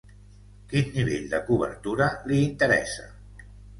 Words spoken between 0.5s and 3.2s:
Quin nivell de cobertura li interessa?